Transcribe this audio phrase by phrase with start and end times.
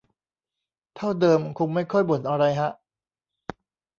[0.95, 2.71] เท่าเดิมคงไม่ค่อยบ่นอะไรฮะ